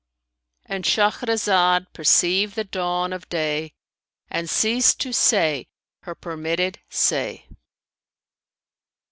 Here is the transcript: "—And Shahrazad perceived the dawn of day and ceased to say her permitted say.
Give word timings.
"—And 0.65 0.83
Shahrazad 0.83 1.93
perceived 1.93 2.55
the 2.55 2.63
dawn 2.63 3.13
of 3.13 3.29
day 3.29 3.75
and 4.31 4.49
ceased 4.49 4.99
to 5.01 5.13
say 5.13 5.67
her 6.01 6.15
permitted 6.15 6.79
say. 6.89 7.45